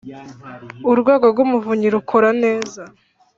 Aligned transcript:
Urwego 0.91 1.25
rw’ 1.31 1.39
Umuvunyi 1.45 1.87
rukora 1.95 2.29
neza. 2.43 2.81